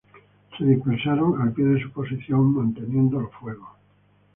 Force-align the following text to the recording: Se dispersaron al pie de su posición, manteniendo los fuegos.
Se 0.57 0.65
dispersaron 0.65 1.39
al 1.39 1.51
pie 1.53 1.63
de 1.63 1.79
su 1.79 1.91
posición, 1.91 2.55
manteniendo 2.55 3.19
los 3.21 3.31
fuegos. 3.33 3.69